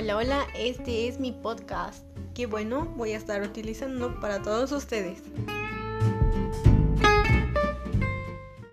[0.00, 2.04] Hola, hola, este es mi podcast.
[2.32, 5.24] Que bueno, voy a estar utilizando para todos ustedes.